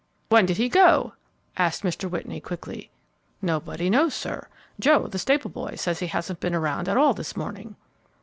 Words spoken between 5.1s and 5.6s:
stable